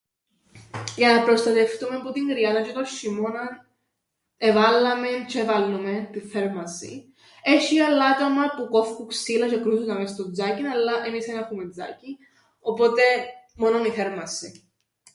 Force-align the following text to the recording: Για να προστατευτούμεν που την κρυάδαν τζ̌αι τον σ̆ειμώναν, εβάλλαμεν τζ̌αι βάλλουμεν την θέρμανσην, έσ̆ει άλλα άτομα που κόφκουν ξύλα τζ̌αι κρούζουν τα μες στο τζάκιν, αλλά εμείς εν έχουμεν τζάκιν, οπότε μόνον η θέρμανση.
Για 0.95 1.13
να 1.13 1.23
προστατευτούμεν 1.23 2.01
που 2.01 2.11
την 2.11 2.27
κρυάδαν 2.29 2.63
τζ̌αι 2.63 2.73
τον 2.73 2.83
σ̆ειμώναν, 2.85 3.49
εβάλλαμεν 4.37 5.25
τζ̌αι 5.31 5.45
βάλλουμεν 5.45 6.11
την 6.11 6.27
θέρμανσην, 6.29 6.99
έσ̆ει 7.43 7.77
άλλα 7.87 8.05
άτομα 8.13 8.43
που 8.55 8.67
κόφκουν 8.73 9.07
ξύλα 9.07 9.45
τζ̌αι 9.47 9.61
κρούζουν 9.61 9.85
τα 9.87 9.97
μες 9.99 10.09
στο 10.09 10.31
τζάκιν, 10.31 10.67
αλλά 10.73 10.93
εμείς 11.07 11.27
εν 11.27 11.37
έχουμεν 11.37 11.69
τζάκιν, 11.71 12.17
οπότε 12.59 13.01
μόνον 13.57 13.85
η 13.85 13.89
θέρμανση. 13.89 14.69